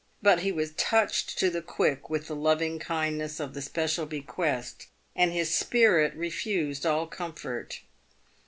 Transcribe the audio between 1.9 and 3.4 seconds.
with the loving kindness